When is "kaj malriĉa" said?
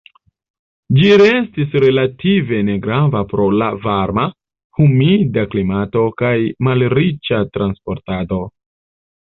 6.23-7.47